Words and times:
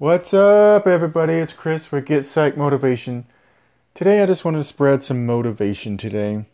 What's 0.00 0.32
up, 0.32 0.86
everybody? 0.86 1.32
It's 1.32 1.52
Chris 1.52 1.84
for 1.84 2.00
Get 2.00 2.24
Psych 2.24 2.56
Motivation. 2.56 3.26
Today, 3.94 4.22
I 4.22 4.26
just 4.26 4.44
want 4.44 4.56
to 4.56 4.62
spread 4.62 5.02
some 5.02 5.26
motivation 5.26 5.96
today. 5.96 6.46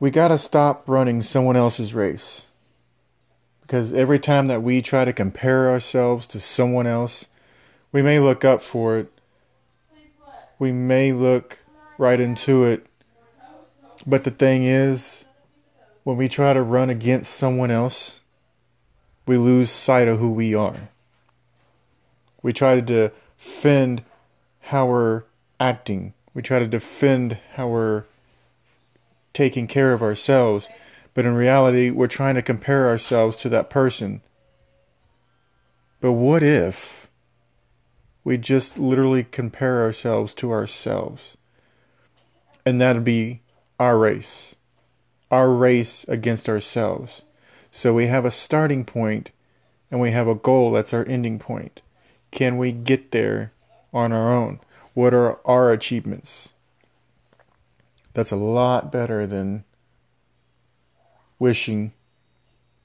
We 0.00 0.10
got 0.10 0.28
to 0.28 0.38
stop 0.38 0.88
running 0.88 1.20
someone 1.20 1.56
else's 1.56 1.92
race. 1.92 2.46
Because 3.60 3.92
every 3.92 4.18
time 4.18 4.46
that 4.46 4.62
we 4.62 4.80
try 4.80 5.04
to 5.04 5.12
compare 5.12 5.68
ourselves 5.68 6.26
to 6.28 6.40
someone 6.40 6.86
else, 6.86 7.28
we 7.92 8.00
may 8.00 8.18
look 8.18 8.42
up 8.42 8.62
for 8.62 8.96
it. 8.96 9.12
We 10.58 10.72
may 10.72 11.12
look 11.12 11.58
right 11.98 12.18
into 12.18 12.64
it. 12.64 12.86
But 14.06 14.24
the 14.24 14.30
thing 14.30 14.64
is, 14.64 15.26
when 16.02 16.16
we 16.16 16.30
try 16.30 16.54
to 16.54 16.62
run 16.62 16.88
against 16.88 17.34
someone 17.34 17.70
else, 17.70 18.20
we 19.26 19.36
lose 19.36 19.70
sight 19.70 20.08
of 20.08 20.18
who 20.18 20.32
we 20.32 20.54
are. 20.54 20.88
We 22.42 22.52
try 22.52 22.74
to 22.74 22.82
defend 22.82 24.02
how 24.60 24.86
we're 24.86 25.24
acting. 25.60 26.14
We 26.34 26.42
try 26.42 26.58
to 26.58 26.66
defend 26.66 27.38
how 27.54 27.68
we're 27.68 28.04
taking 29.32 29.66
care 29.66 29.92
of 29.92 30.02
ourselves. 30.02 30.68
But 31.14 31.26
in 31.26 31.34
reality, 31.34 31.90
we're 31.90 32.08
trying 32.08 32.34
to 32.36 32.42
compare 32.42 32.88
ourselves 32.88 33.36
to 33.36 33.48
that 33.50 33.70
person. 33.70 34.22
But 36.00 36.12
what 36.12 36.42
if 36.42 37.08
we 38.24 38.38
just 38.38 38.78
literally 38.78 39.24
compare 39.24 39.82
ourselves 39.82 40.34
to 40.34 40.50
ourselves? 40.50 41.36
And 42.64 42.80
that'd 42.80 43.04
be 43.04 43.42
our 43.78 43.98
race. 43.98 44.56
Our 45.30 45.50
race 45.50 46.04
against 46.08 46.48
ourselves. 46.48 47.22
So 47.74 47.94
we 47.94 48.06
have 48.06 48.26
a 48.26 48.30
starting 48.30 48.84
point 48.84 49.30
and 49.90 49.98
we 49.98 50.10
have 50.10 50.28
a 50.28 50.34
goal 50.34 50.70
that's 50.70 50.92
our 50.92 51.06
ending 51.08 51.38
point. 51.38 51.80
Can 52.30 52.58
we 52.58 52.70
get 52.70 53.12
there 53.12 53.52
on 53.94 54.12
our 54.12 54.30
own? 54.30 54.60
What 54.92 55.14
are 55.14 55.40
our 55.46 55.70
achievements? 55.70 56.52
That's 58.12 58.30
a 58.30 58.36
lot 58.36 58.92
better 58.92 59.26
than 59.26 59.64
wishing 61.38 61.94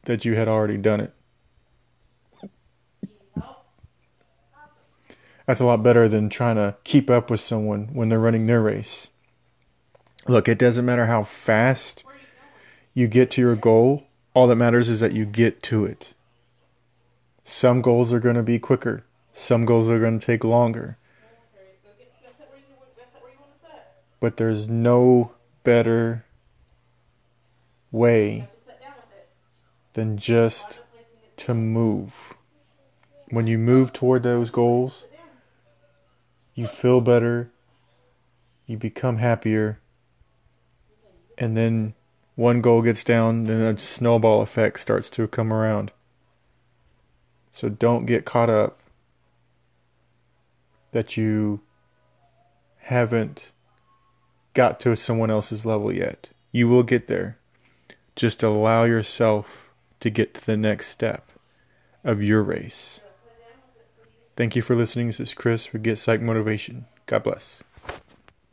that 0.04 0.24
you 0.24 0.36
had 0.36 0.48
already 0.48 0.78
done 0.78 1.02
it. 1.02 1.14
That's 5.46 5.60
a 5.60 5.66
lot 5.66 5.84
better 5.84 6.08
than 6.08 6.30
trying 6.30 6.56
to 6.56 6.78
keep 6.86 7.10
up 7.10 7.30
with 7.30 7.42
someone 7.42 7.90
when 7.94 8.08
they're 8.08 8.20
running 8.20 8.46
their 8.46 8.62
race. 8.62 9.12
Look, 10.28 10.48
it 10.48 10.58
doesn't 10.58 10.86
matter 10.86 11.08
how 11.08 11.24
fast 11.24 12.06
you 12.94 13.08
get 13.08 13.32
to 13.32 13.42
your 13.42 13.56
goal 13.58 14.07
all 14.38 14.46
that 14.46 14.56
matters 14.56 14.88
is 14.88 15.00
that 15.00 15.14
you 15.14 15.26
get 15.26 15.64
to 15.64 15.84
it. 15.84 16.14
Some 17.44 17.82
goals 17.82 18.14
are 18.14 18.20
going 18.20 18.36
to 18.36 18.44
be 18.44 18.60
quicker, 18.60 19.04
some 19.34 19.66
goals 19.66 19.90
are 19.90 20.00
going 20.00 20.20
to 20.20 20.24
take 20.24 20.44
longer. 20.44 20.96
But 24.20 24.38
there's 24.38 24.70
no 24.70 25.32
better 25.64 26.24
way 27.92 28.48
than 29.94 30.20
just 30.20 30.82
to 31.38 31.56
move. 31.56 32.36
When 33.32 33.48
you 33.48 33.58
move 33.58 33.92
toward 33.92 34.22
those 34.22 34.52
goals, 34.52 35.08
you 36.54 36.68
feel 36.68 37.02
better, 37.02 37.50
you 38.68 38.78
become 38.78 39.18
happier, 39.18 39.80
and 41.40 41.58
then 41.58 41.96
one 42.38 42.62
goal 42.62 42.84
gets 42.84 43.04
down, 43.04 43.46
then 43.46 43.62
a 43.62 43.78
snowball 43.80 44.42
effect 44.42 44.80
starts 44.80 45.10
to 45.10 45.28
come 45.28 45.52
around. 45.52 45.92
So 47.52 47.68
don't 47.68 48.06
get 48.06 48.26
caught 48.26 48.50
up 48.50 48.80
that 50.92 51.18
you 51.18 51.62
haven't 52.78 53.52
got 54.54 54.80
to 54.82 54.96
someone 54.96 55.32
else's 55.32 55.66
level 55.66 55.92
yet. 55.92 56.30
You 56.52 56.70
will 56.70 56.84
get 56.84 57.08
there. 57.08 57.39
Just 58.16 58.44
allow 58.44 58.84
yourself 58.84 59.72
to 60.00 60.11
get 60.11 60.36
to 60.36 60.45
the 60.45 60.58
next 60.58 60.90
step 60.90 61.32
of 62.04 62.22
your 62.22 62.44
race. 62.44 63.02
Thank 64.36 64.56
you 64.56 64.61
for 64.61 64.76
listening. 64.76 65.08
This 65.08 65.20
is 65.20 65.34
Chris 65.34 65.66
for 65.66 65.80
Get 65.80 65.98
Psych 65.98 66.22
Motivation. 66.22 66.86
God 67.08 67.23
bless. 67.23 67.64